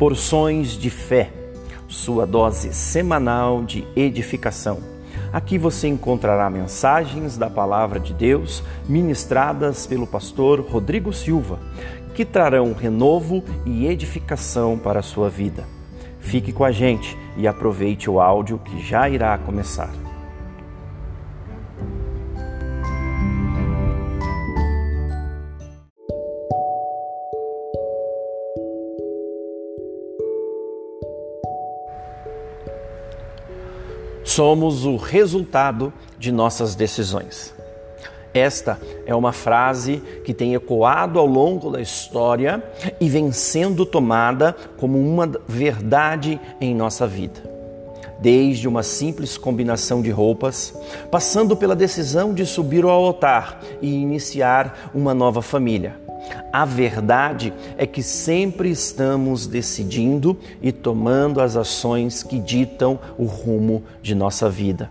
Porções 0.00 0.78
de 0.78 0.88
Fé, 0.88 1.30
sua 1.86 2.26
dose 2.26 2.72
semanal 2.72 3.62
de 3.62 3.86
edificação. 3.94 4.78
Aqui 5.30 5.58
você 5.58 5.88
encontrará 5.88 6.48
mensagens 6.48 7.36
da 7.36 7.50
Palavra 7.50 8.00
de 8.00 8.14
Deus 8.14 8.62
ministradas 8.88 9.86
pelo 9.86 10.06
pastor 10.06 10.60
Rodrigo 10.60 11.12
Silva, 11.12 11.58
que 12.14 12.24
trarão 12.24 12.72
renovo 12.72 13.44
e 13.66 13.86
edificação 13.86 14.78
para 14.78 15.00
a 15.00 15.02
sua 15.02 15.28
vida. 15.28 15.66
Fique 16.18 16.50
com 16.50 16.64
a 16.64 16.72
gente 16.72 17.14
e 17.36 17.46
aproveite 17.46 18.08
o 18.08 18.22
áudio 18.22 18.58
que 18.58 18.80
já 18.82 19.06
irá 19.06 19.36
começar. 19.36 19.90
Somos 34.40 34.86
o 34.86 34.96
resultado 34.96 35.92
de 36.18 36.32
nossas 36.32 36.74
decisões. 36.74 37.54
Esta 38.32 38.80
é 39.04 39.14
uma 39.14 39.32
frase 39.32 40.02
que 40.24 40.32
tem 40.32 40.54
ecoado 40.54 41.18
ao 41.18 41.26
longo 41.26 41.70
da 41.70 41.78
história 41.78 42.64
e 42.98 43.06
vem 43.06 43.32
sendo 43.32 43.84
tomada 43.84 44.56
como 44.78 44.98
uma 44.98 45.30
verdade 45.46 46.40
em 46.58 46.74
nossa 46.74 47.06
vida. 47.06 47.38
Desde 48.18 48.66
uma 48.66 48.82
simples 48.82 49.36
combinação 49.36 50.00
de 50.00 50.10
roupas, 50.10 50.72
passando 51.10 51.54
pela 51.54 51.76
decisão 51.76 52.32
de 52.32 52.46
subir 52.46 52.82
ao 52.82 53.04
altar 53.04 53.60
e 53.82 53.92
iniciar 53.92 54.90
uma 54.94 55.12
nova 55.12 55.42
família 55.42 55.99
a 56.52 56.64
verdade 56.64 57.52
é 57.76 57.86
que 57.86 58.02
sempre 58.02 58.70
estamos 58.70 59.46
decidindo 59.46 60.38
e 60.60 60.72
tomando 60.72 61.40
as 61.40 61.56
ações 61.56 62.22
que 62.22 62.38
ditam 62.38 62.98
o 63.16 63.24
rumo 63.24 63.82
de 64.02 64.14
nossa 64.14 64.48
vida. 64.48 64.90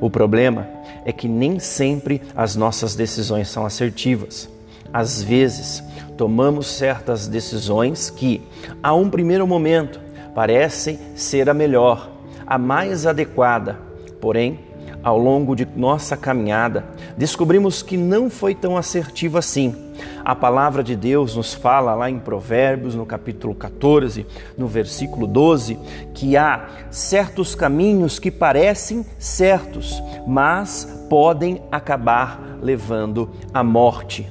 O 0.00 0.10
problema 0.10 0.68
é 1.04 1.12
que 1.12 1.28
nem 1.28 1.58
sempre 1.58 2.20
as 2.36 2.56
nossas 2.56 2.94
decisões 2.94 3.48
são 3.48 3.64
assertivas. 3.64 4.48
Às 4.92 5.22
vezes, 5.22 5.82
tomamos 6.16 6.66
certas 6.66 7.26
decisões 7.26 8.10
que, 8.10 8.42
a 8.82 8.94
um 8.94 9.08
primeiro 9.08 9.46
momento, 9.46 10.00
parecem 10.34 10.98
ser 11.14 11.48
a 11.48 11.54
melhor, 11.54 12.10
a 12.46 12.58
mais 12.58 13.06
adequada, 13.06 13.78
porém, 14.20 14.60
ao 15.08 15.18
longo 15.18 15.56
de 15.56 15.66
nossa 15.74 16.16
caminhada, 16.18 16.84
descobrimos 17.16 17.82
que 17.82 17.96
não 17.96 18.28
foi 18.28 18.54
tão 18.54 18.76
assertivo 18.76 19.38
assim. 19.38 19.74
A 20.22 20.34
palavra 20.34 20.82
de 20.82 20.94
Deus 20.94 21.34
nos 21.34 21.54
fala 21.54 21.94
lá 21.94 22.10
em 22.10 22.18
Provérbios, 22.18 22.94
no 22.94 23.06
capítulo 23.06 23.54
14, 23.54 24.26
no 24.56 24.66
versículo 24.66 25.26
12, 25.26 25.78
que 26.12 26.36
há 26.36 26.68
certos 26.90 27.54
caminhos 27.54 28.18
que 28.18 28.30
parecem 28.30 29.04
certos, 29.18 30.02
mas 30.26 31.06
podem 31.08 31.62
acabar 31.72 32.58
levando 32.60 33.30
à 33.52 33.64
morte. 33.64 34.30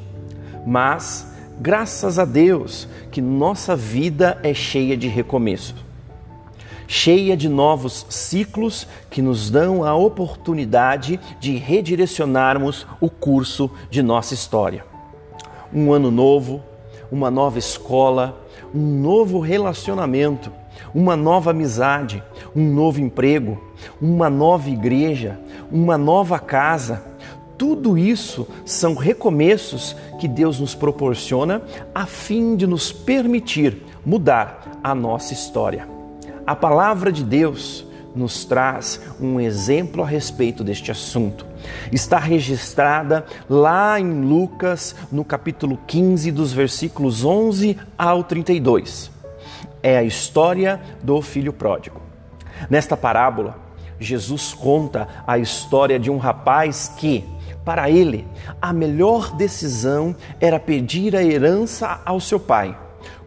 Mas, 0.63 1.33
graças 1.59 2.19
a 2.19 2.25
Deus, 2.25 2.87
que 3.09 3.19
nossa 3.19 3.75
vida 3.75 4.37
é 4.43 4.53
cheia 4.53 4.95
de 4.95 5.07
recomeços 5.07 5.86
cheia 6.87 7.35
de 7.35 7.49
novos 7.49 8.05
ciclos 8.09 8.87
que 9.09 9.21
nos 9.21 9.49
dão 9.49 9.83
a 9.83 9.93
oportunidade 9.93 11.19
de 11.39 11.57
redirecionarmos 11.57 12.87
o 13.01 13.09
curso 13.09 13.69
de 13.89 14.01
nossa 14.01 14.33
história. 14.33 14.85
Um 15.73 15.91
ano 15.91 16.09
novo, 16.09 16.63
uma 17.11 17.29
nova 17.29 17.59
escola, 17.59 18.41
um 18.73 19.01
novo 19.01 19.39
relacionamento, 19.39 20.51
uma 20.93 21.15
nova 21.15 21.51
amizade, 21.51 22.23
um 22.55 22.63
novo 22.73 23.01
emprego, 23.01 23.61
uma 24.01 24.29
nova 24.29 24.69
igreja, 24.69 25.39
uma 25.71 25.97
nova 25.97 26.39
casa. 26.39 27.03
Tudo 27.57 27.97
isso 27.97 28.47
são 28.65 28.93
recomeços 28.93 29.95
que 30.19 30.27
Deus 30.27 30.59
nos 30.59 30.75
proporciona 30.75 31.61
a 31.93 32.05
fim 32.05 32.55
de 32.55 32.67
nos 32.67 32.91
permitir 32.91 33.83
mudar 34.05 34.79
a 34.83 34.93
nossa 34.93 35.33
história. 35.33 35.96
A 36.47 36.55
palavra 36.55 37.11
de 37.11 37.25
Deus 37.25 37.85
nos 38.15 38.45
traz 38.45 39.01
um 39.19 39.37
exemplo 39.37 40.01
a 40.01 40.07
respeito 40.07 40.63
deste 40.63 40.89
assunto. 40.89 41.45
Está 41.91 42.17
registrada 42.17 43.25
lá 43.49 43.99
em 43.99 44.21
Lucas, 44.21 44.95
no 45.11 45.25
capítulo 45.25 45.77
15, 45.85 46.31
dos 46.31 46.53
versículos 46.53 47.25
11 47.25 47.77
ao 47.97 48.23
32. 48.23 49.11
É 49.83 49.97
a 49.97 50.03
história 50.03 50.79
do 51.03 51.21
filho 51.21 51.51
pródigo. 51.51 52.01
Nesta 52.69 52.95
parábola, 52.95 53.59
Jesus 53.99 54.53
conta 54.53 55.05
a 55.27 55.37
história 55.37 55.99
de 55.99 56.09
um 56.09 56.17
rapaz 56.17 56.93
que, 56.97 57.25
para 57.65 57.89
ele, 57.89 58.25
a 58.61 58.71
melhor 58.71 59.35
decisão 59.35 60.15
era 60.39 60.61
pedir 60.61 61.13
a 61.13 61.21
herança 61.21 61.99
ao 62.05 62.21
seu 62.21 62.39
pai, 62.39 62.77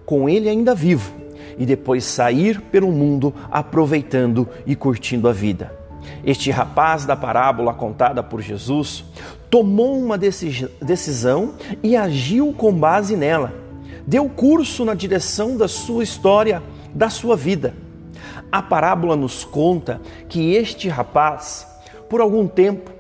com 0.07 0.27
ele 0.27 0.49
ainda 0.49 0.75
vivo 0.75 1.20
e 1.61 1.67
depois 1.67 2.05
sair 2.05 2.59
pelo 2.59 2.91
mundo 2.91 3.35
aproveitando 3.51 4.49
e 4.67 4.75
curtindo 4.75 5.29
a 5.29 5.33
vida. 5.33 5.79
Este 6.25 6.51
rapaz 6.51 7.05
da 7.05 7.15
parábola 7.15 7.75
contada 7.75 8.23
por 8.23 8.41
Jesus 8.41 9.05
tomou 9.51 9.99
uma 9.99 10.17
decisão 10.17 11.55
e 11.83 11.95
agiu 11.97 12.55
com 12.55 12.73
base 12.73 13.15
nela. 13.15 13.53
Deu 14.07 14.27
curso 14.29 14.87
na 14.87 14.95
direção 14.95 15.57
da 15.57 15.69
sua 15.69 16.03
história, 16.03 16.63
da 16.95 17.11
sua 17.11 17.37
vida. 17.37 17.75
A 18.51 18.63
parábola 18.63 19.15
nos 19.15 19.45
conta 19.45 20.01
que 20.31 20.55
este 20.55 20.89
rapaz, 20.89 21.67
por 22.09 22.23
algum 22.23 22.49
tempo, 22.49 22.91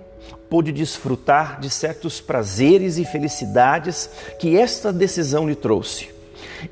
pôde 0.50 0.70
desfrutar 0.70 1.58
de 1.60 1.70
certos 1.70 2.20
prazeres 2.20 2.98
e 2.98 3.06
felicidades 3.06 4.10
que 4.38 4.56
esta 4.56 4.92
decisão 4.92 5.48
lhe 5.48 5.54
trouxe. 5.54 6.19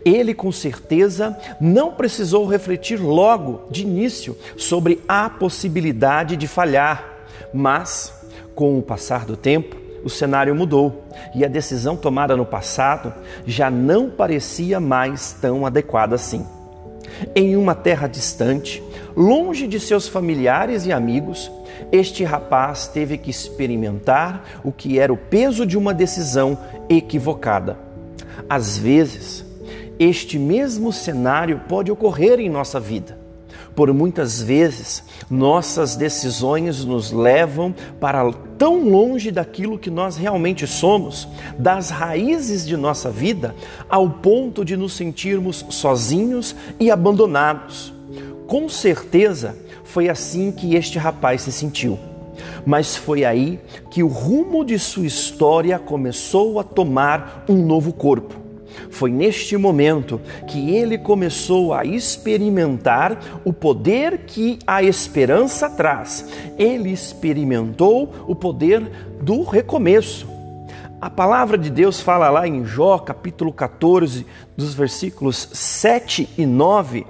Ele, 0.04 0.34
com 0.34 0.52
certeza, 0.52 1.36
não 1.60 1.92
precisou 1.92 2.46
refletir 2.46 3.00
logo, 3.00 3.62
de 3.70 3.82
início, 3.82 4.36
sobre 4.56 5.00
a 5.08 5.28
possibilidade 5.28 6.36
de 6.36 6.46
falhar, 6.46 7.18
mas, 7.52 8.12
com 8.54 8.78
o 8.78 8.82
passar 8.82 9.24
do 9.24 9.36
tempo, 9.36 9.76
o 10.04 10.10
cenário 10.10 10.54
mudou 10.54 11.04
e 11.34 11.44
a 11.44 11.48
decisão 11.48 11.96
tomada 11.96 12.36
no 12.36 12.46
passado 12.46 13.12
já 13.46 13.70
não 13.70 14.08
parecia 14.08 14.78
mais 14.78 15.32
tão 15.32 15.66
adequada 15.66 16.14
assim. 16.14 16.46
Em 17.34 17.56
uma 17.56 17.74
terra 17.74 18.06
distante, 18.06 18.82
longe 19.16 19.66
de 19.66 19.80
seus 19.80 20.06
familiares 20.06 20.86
e 20.86 20.92
amigos, 20.92 21.50
este 21.90 22.22
rapaz 22.22 22.86
teve 22.86 23.16
que 23.18 23.30
experimentar 23.30 24.44
o 24.62 24.70
que 24.70 24.98
era 24.98 25.12
o 25.12 25.16
peso 25.16 25.66
de 25.66 25.76
uma 25.76 25.94
decisão 25.94 26.58
equivocada. 26.88 27.78
Às 28.48 28.78
vezes, 28.78 29.44
este 29.98 30.38
mesmo 30.38 30.92
cenário 30.92 31.62
pode 31.68 31.90
ocorrer 31.90 32.38
em 32.38 32.48
nossa 32.48 32.78
vida. 32.78 33.18
Por 33.74 33.92
muitas 33.92 34.42
vezes, 34.42 35.04
nossas 35.30 35.94
decisões 35.94 36.84
nos 36.84 37.12
levam 37.12 37.74
para 38.00 38.32
tão 38.58 38.88
longe 38.88 39.30
daquilo 39.30 39.78
que 39.78 39.90
nós 39.90 40.16
realmente 40.16 40.66
somos, 40.66 41.28
das 41.56 41.90
raízes 41.90 42.66
de 42.66 42.76
nossa 42.76 43.10
vida, 43.10 43.54
ao 43.88 44.10
ponto 44.10 44.64
de 44.64 44.76
nos 44.76 44.94
sentirmos 44.94 45.64
sozinhos 45.70 46.56
e 46.80 46.90
abandonados. 46.90 47.92
Com 48.48 48.68
certeza, 48.68 49.56
foi 49.84 50.08
assim 50.08 50.50
que 50.50 50.74
este 50.74 50.98
rapaz 50.98 51.42
se 51.42 51.52
sentiu. 51.52 51.98
Mas 52.66 52.96
foi 52.96 53.24
aí 53.24 53.60
que 53.90 54.02
o 54.02 54.08
rumo 54.08 54.64
de 54.64 54.78
sua 54.78 55.06
história 55.06 55.78
começou 55.78 56.58
a 56.58 56.64
tomar 56.64 57.44
um 57.48 57.64
novo 57.64 57.92
corpo 57.92 58.47
foi 58.90 59.10
neste 59.10 59.56
momento 59.56 60.20
que 60.46 60.74
ele 60.74 60.98
começou 60.98 61.74
a 61.74 61.84
experimentar 61.84 63.18
o 63.44 63.52
poder 63.52 64.18
que 64.26 64.58
a 64.66 64.82
esperança 64.82 65.68
traz. 65.70 66.26
Ele 66.58 66.90
experimentou 66.90 68.12
o 68.26 68.34
poder 68.34 68.82
do 69.20 69.42
recomeço. 69.42 70.28
A 71.00 71.08
palavra 71.08 71.56
de 71.56 71.70
Deus 71.70 72.00
fala 72.00 72.28
lá 72.28 72.46
em 72.48 72.64
Jó, 72.64 72.98
capítulo 72.98 73.52
14, 73.52 74.26
dos 74.56 74.74
versículos 74.74 75.48
7 75.52 76.28
e 76.36 76.44
9, 76.44 77.06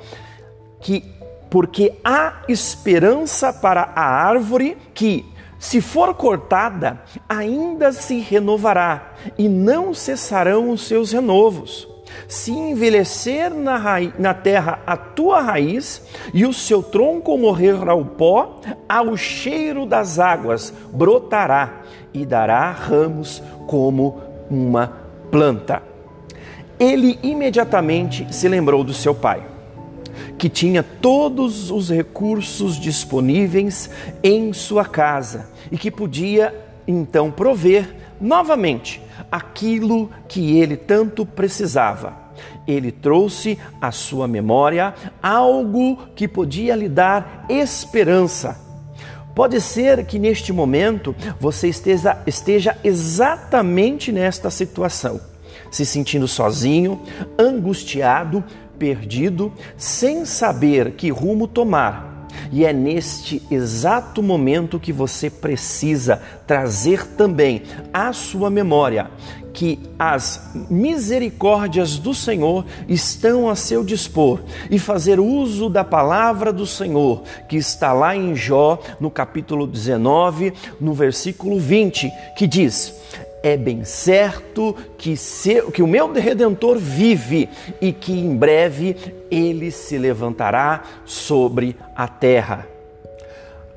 que 0.80 1.02
porque 1.48 1.94
há 2.04 2.42
esperança 2.48 3.52
para 3.52 3.90
a 3.94 4.02
árvore 4.02 4.76
que 4.92 5.24
se 5.58 5.80
for 5.80 6.14
cortada, 6.14 7.02
ainda 7.28 7.90
se 7.92 8.18
renovará 8.18 9.14
e 9.36 9.48
não 9.48 9.92
cessarão 9.92 10.70
os 10.70 10.86
seus 10.86 11.12
renovos. 11.12 11.88
Se 12.26 12.52
envelhecer 12.52 13.52
na, 13.52 13.80
na 14.18 14.34
terra 14.34 14.80
a 14.86 14.96
tua 14.96 15.40
raiz 15.40 16.02
e 16.32 16.46
o 16.46 16.52
seu 16.52 16.82
tronco 16.82 17.36
morrer 17.36 17.88
ao 17.88 18.04
pó, 18.04 18.60
ao 18.88 19.16
cheiro 19.16 19.84
das 19.84 20.18
águas 20.18 20.72
brotará 20.92 21.82
e 22.14 22.24
dará 22.24 22.70
ramos 22.70 23.42
como 23.66 24.20
uma 24.50 24.92
planta. 25.30 25.82
Ele 26.78 27.18
imediatamente 27.22 28.32
se 28.32 28.48
lembrou 28.48 28.84
do 28.84 28.94
seu 28.94 29.14
pai. 29.14 29.57
Que 30.36 30.48
tinha 30.48 30.82
todos 30.82 31.70
os 31.70 31.90
recursos 31.90 32.78
disponíveis 32.78 33.90
em 34.22 34.52
sua 34.52 34.84
casa 34.84 35.50
e 35.70 35.76
que 35.76 35.90
podia 35.90 36.54
então 36.86 37.30
prover 37.30 37.94
novamente 38.20 39.00
aquilo 39.30 40.10
que 40.28 40.58
ele 40.58 40.76
tanto 40.76 41.26
precisava. 41.26 42.28
Ele 42.66 42.92
trouxe 42.92 43.58
à 43.80 43.90
sua 43.90 44.28
memória 44.28 44.94
algo 45.22 45.96
que 46.14 46.28
podia 46.28 46.74
lhe 46.74 46.88
dar 46.88 47.46
esperança. 47.48 48.68
Pode 49.34 49.60
ser 49.60 50.04
que 50.04 50.18
neste 50.18 50.52
momento 50.52 51.14
você 51.38 51.68
esteja, 51.68 52.20
esteja 52.26 52.76
exatamente 52.82 54.10
nesta 54.10 54.50
situação, 54.50 55.20
se 55.70 55.86
sentindo 55.86 56.26
sozinho, 56.26 57.00
angustiado, 57.38 58.42
perdido, 58.78 59.52
sem 59.76 60.24
saber 60.24 60.92
que 60.92 61.10
rumo 61.10 61.46
tomar. 61.46 62.28
E 62.52 62.64
é 62.64 62.72
neste 62.72 63.42
exato 63.50 64.22
momento 64.22 64.78
que 64.78 64.92
você 64.92 65.28
precisa 65.28 66.22
trazer 66.46 67.06
também 67.06 67.62
à 67.92 68.12
sua 68.12 68.48
memória 68.48 69.10
que 69.58 69.76
as 69.98 70.52
misericórdias 70.70 71.98
do 71.98 72.14
Senhor 72.14 72.64
estão 72.86 73.50
a 73.50 73.56
seu 73.56 73.82
dispor 73.82 74.40
e 74.70 74.78
fazer 74.78 75.18
uso 75.18 75.68
da 75.68 75.82
palavra 75.82 76.52
do 76.52 76.64
Senhor, 76.64 77.24
que 77.48 77.56
está 77.56 77.92
lá 77.92 78.14
em 78.14 78.36
Jó, 78.36 78.78
no 79.00 79.10
capítulo 79.10 79.66
19, 79.66 80.52
no 80.80 80.94
versículo 80.94 81.58
20, 81.58 82.08
que 82.36 82.46
diz: 82.46 82.94
é 83.42 83.56
bem 83.56 83.84
certo 83.84 84.74
que, 84.96 85.14
que 85.72 85.82
o 85.82 85.86
meu 85.86 86.12
redentor 86.12 86.78
vive 86.78 87.48
e 87.80 87.92
que 87.92 88.12
em 88.12 88.36
breve 88.36 88.96
ele 89.30 89.70
se 89.70 89.96
levantará 89.96 90.82
sobre 91.04 91.76
a 91.94 92.08
terra. 92.08 92.66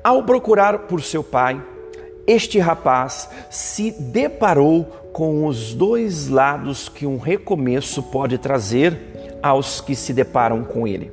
Ao 0.02 0.22
procurar 0.24 0.80
por 0.80 1.00
seu 1.02 1.22
pai, 1.22 1.62
este 2.26 2.58
rapaz 2.58 3.28
se 3.50 3.90
deparou 3.90 4.84
com 5.12 5.46
os 5.46 5.74
dois 5.74 6.28
lados 6.28 6.88
que 6.88 7.06
um 7.06 7.18
recomeço 7.18 8.02
pode 8.02 8.38
trazer 8.38 9.38
aos 9.42 9.80
que 9.80 9.94
se 9.94 10.12
deparam 10.12 10.64
com 10.64 10.86
ele. 10.86 11.12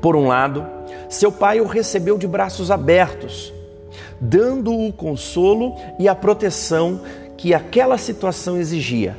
Por 0.00 0.14
um 0.14 0.28
lado, 0.28 0.64
seu 1.08 1.32
pai 1.32 1.60
o 1.60 1.66
recebeu 1.66 2.16
de 2.16 2.26
braços 2.26 2.70
abertos, 2.70 3.52
dando-o 4.20 4.92
consolo 4.92 5.74
e 5.98 6.08
a 6.08 6.14
proteção 6.14 7.00
que 7.36 7.54
aquela 7.54 7.98
situação 7.98 8.56
exigia, 8.56 9.16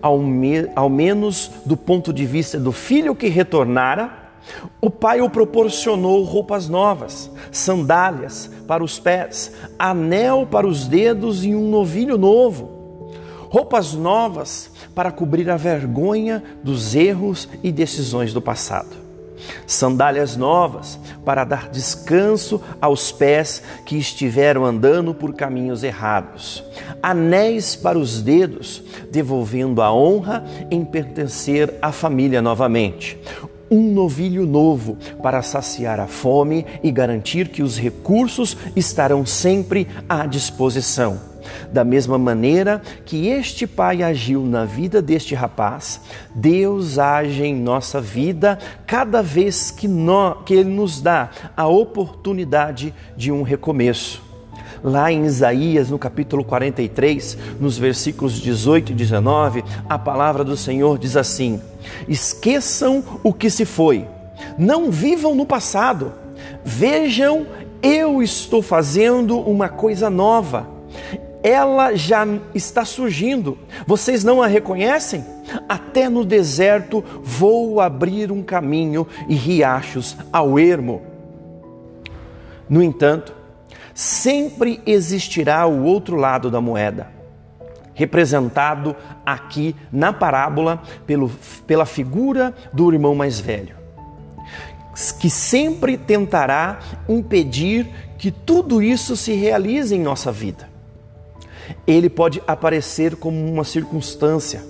ao, 0.00 0.18
me, 0.18 0.68
ao 0.74 0.88
menos 0.88 1.50
do 1.64 1.76
ponto 1.76 2.12
de 2.12 2.24
vista 2.24 2.58
do 2.58 2.72
filho 2.72 3.14
que 3.14 3.28
retornara, 3.28 4.28
o 4.80 4.88
pai 4.90 5.20
o 5.20 5.28
proporcionou 5.28 6.22
roupas 6.22 6.68
novas, 6.68 7.30
sandálias 7.50 8.50
para 8.66 8.82
os 8.82 8.98
pés, 8.98 9.52
anel 9.78 10.46
para 10.50 10.66
os 10.66 10.86
dedos 10.86 11.44
e 11.44 11.54
um 11.54 11.68
novilho 11.68 12.16
novo. 12.16 13.10
Roupas 13.50 13.94
novas 13.94 14.70
para 14.94 15.10
cobrir 15.10 15.50
a 15.50 15.56
vergonha 15.56 16.42
dos 16.62 16.94
erros 16.94 17.48
e 17.62 17.72
decisões 17.72 18.32
do 18.32 18.40
passado 18.40 19.07
sandálias 19.66 20.36
novas 20.36 20.98
para 21.24 21.44
dar 21.44 21.68
descanso 21.68 22.60
aos 22.80 23.12
pés 23.12 23.62
que 23.84 23.96
estiveram 23.96 24.64
andando 24.64 25.12
por 25.14 25.34
caminhos 25.34 25.82
errados, 25.82 26.64
anéis 27.02 27.76
para 27.76 27.98
os 27.98 28.22
dedos, 28.22 28.82
devolvendo 29.10 29.82
a 29.82 29.92
honra 29.92 30.44
em 30.70 30.84
pertencer 30.84 31.74
à 31.82 31.92
família 31.92 32.40
novamente, 32.40 33.18
um 33.70 33.92
novilho 33.92 34.46
novo 34.46 34.96
para 35.22 35.42
saciar 35.42 36.00
a 36.00 36.06
fome 36.06 36.64
e 36.82 36.90
garantir 36.90 37.48
que 37.48 37.62
os 37.62 37.78
recursos 37.78 38.56
estarão 38.74 39.26
sempre 39.26 39.86
à 40.08 40.24
disposição 40.26 41.27
da 41.72 41.84
mesma 41.84 42.18
maneira 42.18 42.82
que 43.04 43.28
este 43.28 43.66
pai 43.66 44.02
agiu 44.02 44.42
na 44.44 44.64
vida 44.64 45.00
deste 45.02 45.34
rapaz, 45.34 46.00
Deus 46.34 46.98
age 46.98 47.44
em 47.44 47.54
nossa 47.54 48.00
vida 48.00 48.58
cada 48.86 49.22
vez 49.22 49.70
que, 49.70 49.86
nós, 49.86 50.38
que 50.44 50.54
Ele 50.54 50.70
nos 50.70 51.00
dá 51.00 51.30
a 51.56 51.66
oportunidade 51.66 52.94
de 53.16 53.30
um 53.32 53.42
recomeço. 53.42 54.28
Lá 54.82 55.10
em 55.10 55.24
Isaías, 55.24 55.90
no 55.90 55.98
capítulo 55.98 56.44
43, 56.44 57.36
nos 57.58 57.76
versículos 57.76 58.34
18 58.40 58.92
e 58.92 58.94
19, 58.94 59.64
a 59.88 59.98
palavra 59.98 60.44
do 60.44 60.56
Senhor 60.56 60.98
diz 60.98 61.16
assim: 61.16 61.60
Esqueçam 62.06 63.02
o 63.24 63.32
que 63.32 63.50
se 63.50 63.64
foi, 63.64 64.06
não 64.56 64.90
vivam 64.90 65.34
no 65.34 65.44
passado, 65.44 66.12
vejam, 66.64 67.46
eu 67.82 68.22
estou 68.22 68.62
fazendo 68.62 69.38
uma 69.38 69.68
coisa 69.68 70.08
nova 70.08 70.66
ela 71.42 71.94
já 71.94 72.26
está 72.54 72.84
surgindo. 72.84 73.58
Vocês 73.86 74.24
não 74.24 74.42
a 74.42 74.46
reconhecem? 74.46 75.24
Até 75.68 76.08
no 76.08 76.24
deserto 76.24 77.04
vou 77.22 77.80
abrir 77.80 78.32
um 78.32 78.42
caminho 78.42 79.06
e 79.28 79.34
riachos 79.34 80.16
ao 80.32 80.58
ermo. 80.58 81.02
No 82.68 82.82
entanto, 82.82 83.34
sempre 83.94 84.80
existirá 84.84 85.66
o 85.66 85.84
outro 85.84 86.16
lado 86.16 86.50
da 86.50 86.60
moeda, 86.60 87.08
representado 87.94 88.94
aqui 89.24 89.74
na 89.90 90.12
parábola 90.12 90.82
pelo, 91.06 91.30
pela 91.66 91.86
figura 91.86 92.54
do 92.72 92.92
irmão 92.92 93.14
mais 93.14 93.40
velho, 93.40 93.74
que 95.18 95.30
sempre 95.30 95.96
tentará 95.96 96.78
impedir 97.08 97.88
que 98.18 98.30
tudo 98.30 98.82
isso 98.82 99.16
se 99.16 99.32
realize 99.32 99.94
em 99.94 100.00
nossa 100.00 100.30
vida 100.30 100.67
ele 101.86 102.08
pode 102.08 102.42
aparecer 102.46 103.16
como 103.16 103.38
uma 103.46 103.64
circunstância, 103.64 104.64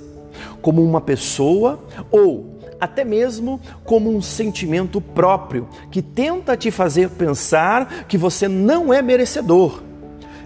como 0.60 0.82
uma 0.82 1.00
pessoa 1.00 1.80
ou 2.10 2.58
até 2.80 3.04
mesmo 3.04 3.60
como 3.84 4.14
um 4.14 4.22
sentimento 4.22 5.00
próprio 5.00 5.68
que 5.90 6.00
tenta 6.00 6.56
te 6.56 6.70
fazer 6.70 7.10
pensar 7.10 8.04
que 8.06 8.16
você 8.16 8.46
não 8.46 8.92
é 8.92 9.02
merecedor. 9.02 9.82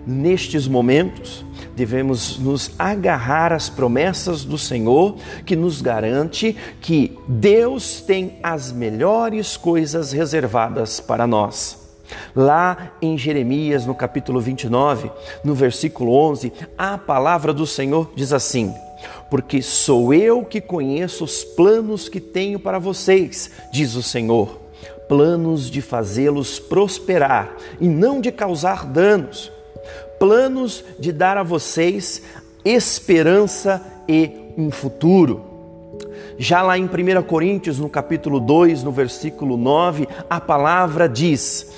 Nestes 0.07 0.67
momentos, 0.67 1.45
devemos 1.77 2.39
nos 2.39 2.73
agarrar 2.79 3.53
às 3.53 3.69
promessas 3.69 4.45
do 4.45 4.59
Senhor, 4.59 5.17
que 5.47 5.55
nos 5.55 5.81
garante 5.81 6.57
que 6.81 7.17
Deus 7.29 8.01
tem 8.01 8.39
as 8.43 8.73
melhores 8.73 9.57
coisas 9.57 10.13
reservadas 10.13 11.01
para 11.01 11.27
nós. 11.27 11.82
Lá 12.35 12.93
em 13.01 13.17
Jeremias, 13.17 13.87
no 13.87 13.95
capítulo 13.95 14.41
29, 14.41 15.11
no 15.45 15.55
versículo 15.55 16.13
11, 16.15 16.53
a 16.77 16.97
palavra 16.99 17.53
do 17.53 17.67
Senhor 17.67 18.11
diz 18.15 18.33
assim: 18.33 18.75
Porque 19.31 19.63
sou 19.63 20.13
eu 20.13 20.45
que 20.45 20.61
conheço 20.61 21.25
os 21.25 21.45
planos 21.45 22.09
que 22.09 22.21
tenho 22.21 22.59
para 22.59 22.79
vocês, 22.79 23.51
diz 23.73 23.95
o 23.95 24.03
Senhor, 24.03 24.61
planos 25.09 25.71
de 25.71 25.81
fazê-los 25.81 26.59
prosperar 26.59 27.55
e 27.81 27.89
não 27.89 28.21
de 28.21 28.33
causar 28.33 28.87
danos, 28.87 29.51
planos 30.19 30.85
de 30.99 31.13
dar 31.13 31.37
a 31.37 31.43
vocês 31.43 32.23
esperança 32.65 33.85
e 34.09 34.31
um 34.57 34.71
futuro. 34.71 35.53
Já 36.39 36.63
lá 36.63 36.79
em 36.79 36.85
1 36.85 37.23
Coríntios, 37.23 37.79
no 37.79 37.89
capítulo 37.89 38.41
2, 38.41 38.83
no 38.83 38.91
versículo 38.91 39.57
9, 39.57 40.09
a 40.29 40.41
palavra 40.41 41.09
diz: 41.09 41.73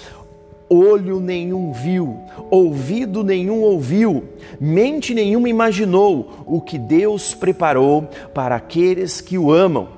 olho 0.68 1.21
nenhum 1.21 1.73
viu, 1.73 2.18
ouvido 2.50 3.23
nenhum 3.23 3.61
ouviu, 3.62 4.25
mente 4.61 5.14
nenhuma 5.14 5.49
imaginou 5.49 6.44
o 6.47 6.61
que 6.61 6.78
Deus 6.78 7.35
preparou 7.35 8.09
para 8.33 8.56
aqueles 8.56 9.21
que 9.21 9.38
o 9.38 9.52
amam. 9.52 9.88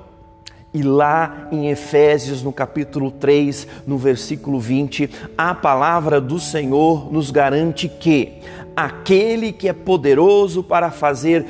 E 0.73 0.83
lá 0.83 1.47
em 1.51 1.69
Efésios, 1.69 2.43
no 2.43 2.51
capítulo 2.51 3.09
3, 3.09 3.67
no 3.87 3.97
versículo 3.97 4.59
20, 4.59 5.09
a 5.37 5.55
palavra 5.55 6.19
do 6.21 6.39
Senhor 6.39 7.11
nos 7.11 7.31
garante 7.31 7.87
que 7.87 8.33
aquele 8.75 9.51
que 9.51 9.67
é 9.67 9.73
poderoso 9.73 10.61
para 10.61 10.91
fazer 10.91 11.45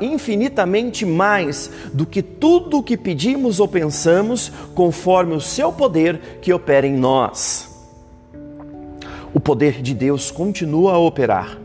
infinitamente 0.00 1.06
mais 1.06 1.70
do 1.92 2.04
que 2.04 2.22
tudo 2.22 2.78
o 2.78 2.82
que 2.82 2.96
pedimos 2.96 3.60
ou 3.60 3.68
pensamos, 3.68 4.50
conforme 4.74 5.34
o 5.34 5.40
seu 5.40 5.72
poder 5.72 6.40
que 6.40 6.52
opera 6.52 6.86
em 6.86 6.96
nós 6.96 7.73
o 9.34 9.40
poder 9.40 9.82
de 9.82 9.92
Deus 9.92 10.30
continua 10.30 10.92
a 10.92 10.98
operar. 10.98 11.58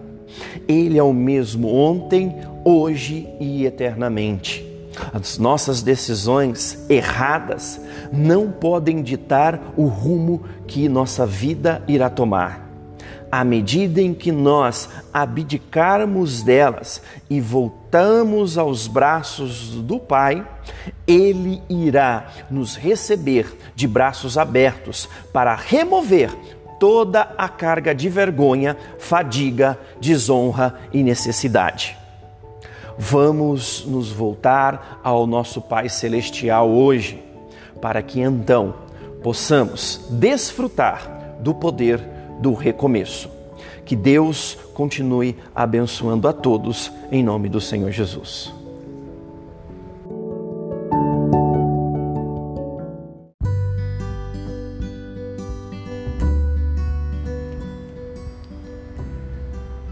Ele 0.67 0.97
é 0.97 1.03
o 1.03 1.13
mesmo 1.13 1.73
ontem, 1.73 2.35
hoje 2.65 3.27
e 3.39 3.65
eternamente. 3.65 4.65
As 5.13 5.37
nossas 5.37 5.81
decisões 5.81 6.85
erradas 6.89 7.79
não 8.11 8.51
podem 8.51 9.01
ditar 9.01 9.73
o 9.77 9.85
rumo 9.85 10.43
que 10.67 10.89
nossa 10.89 11.25
vida 11.25 11.81
irá 11.87 12.09
tomar. 12.09 12.67
à 13.31 13.43
medida 13.43 14.01
em 14.01 14.11
que 14.11 14.31
nós 14.31 14.89
abdicarmos 15.13 16.41
delas 16.41 16.99
e 17.29 17.39
voltamos 17.39 18.57
aos 18.57 18.87
braços 18.87 19.69
do 19.69 19.99
Pai, 19.99 20.43
Ele 21.05 21.61
irá 21.69 22.27
nos 22.49 22.75
receber 22.75 23.55
de 23.75 23.87
braços 23.87 24.35
abertos 24.35 25.07
para 25.31 25.53
remover 25.53 26.31
toda 26.79 27.33
a 27.37 27.49
carga 27.49 27.93
de 27.93 28.09
vergonha, 28.09 28.77
fadiga, 28.97 29.77
desonra 29.99 30.75
e 30.93 31.03
necessidade. 31.03 31.97
Vamos 32.97 33.85
nos 33.85 34.09
voltar 34.09 34.99
ao 35.03 35.25
nosso 35.27 35.61
Pai 35.61 35.87
Celestial 35.87 36.69
hoje, 36.69 37.23
para 37.81 38.01
que 38.01 38.19
então 38.19 38.73
possamos 39.23 40.01
desfrutar 40.09 41.37
do 41.39 41.53
poder 41.53 41.99
do 42.39 42.53
recomeço. 42.53 43.29
Que 43.85 43.95
Deus 43.95 44.57
continue 44.73 45.35
abençoando 45.55 46.27
a 46.27 46.33
todos, 46.33 46.91
em 47.11 47.23
nome 47.23 47.49
do 47.49 47.59
Senhor 47.59 47.91
Jesus. 47.91 48.58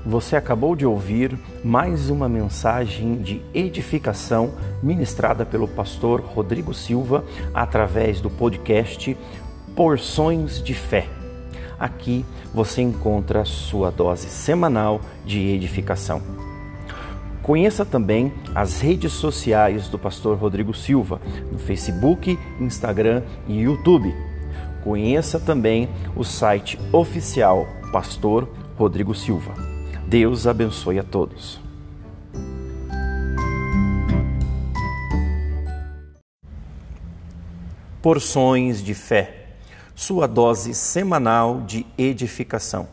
Você 0.07 0.37
acabou 0.37 0.73
de 0.73 0.85
ouvir 0.85 1.37
mais 1.61 2.09
uma 2.09 2.29
mensagem 2.29 3.17
de 3.17 3.41
edificação 3.53 4.53
ministrada 4.81 5.45
pelo 5.45 5.67
pastor 5.67 6.21
Rodrigo 6.21 6.73
Silva 6.73 7.25
através 7.53 8.21
do 8.21 8.29
podcast 8.29 9.17
Porções 9.75 10.63
de 10.63 10.73
Fé. 10.73 11.09
Aqui 11.77 12.25
você 12.53 12.81
encontra 12.81 13.43
sua 13.43 13.91
dose 13.91 14.29
semanal 14.29 15.01
de 15.25 15.41
edificação. 15.49 16.21
Conheça 17.43 17.83
também 17.83 18.31
as 18.55 18.79
redes 18.79 19.11
sociais 19.11 19.89
do 19.89 19.99
pastor 19.99 20.37
Rodrigo 20.37 20.73
Silva 20.73 21.19
no 21.51 21.59
Facebook, 21.59 22.39
Instagram 22.61 23.23
e 23.45 23.59
YouTube. 23.59 24.15
Conheça 24.85 25.37
também 25.37 25.89
o 26.15 26.23
site 26.23 26.79
oficial 26.93 27.67
Pastor 27.91 28.47
Rodrigo 28.77 29.13
Silva. 29.13 29.66
Deus 30.07 30.47
abençoe 30.47 30.99
a 30.99 31.03
todos. 31.03 31.59
Porções 38.01 38.81
de 38.81 38.93
fé, 38.93 39.47
sua 39.93 40.25
dose 40.25 40.73
semanal 40.73 41.59
de 41.59 41.85
edificação. 41.97 42.87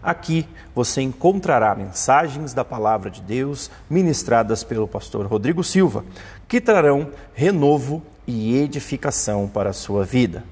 Aqui 0.00 0.46
você 0.72 1.02
encontrará 1.02 1.74
mensagens 1.74 2.54
da 2.54 2.64
palavra 2.64 3.10
de 3.10 3.20
Deus 3.22 3.68
ministradas 3.90 4.62
pelo 4.62 4.86
pastor 4.86 5.26
Rodrigo 5.26 5.64
Silva, 5.64 6.04
que 6.46 6.60
trarão 6.60 7.10
renovo 7.34 8.04
e 8.24 8.56
edificação 8.56 9.48
para 9.48 9.70
a 9.70 9.72
sua 9.72 10.04
vida. 10.04 10.44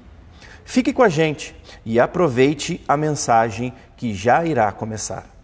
Fique 0.65 0.91
com 0.91 1.03
a 1.03 1.09
gente 1.09 1.55
e 1.85 2.01
aproveite 2.01 2.83
a 2.85 2.97
mensagem 2.97 3.73
que 3.95 4.13
já 4.13 4.43
irá 4.43 4.69
começar. 4.73 5.34